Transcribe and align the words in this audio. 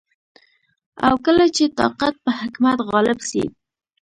او 1.05 1.13
کله 1.25 1.45
چي 1.55 1.65
طاقت 1.79 2.13
په 2.23 2.31
حکمت 2.39 2.77
غالب 2.89 3.19
سي 3.29 3.43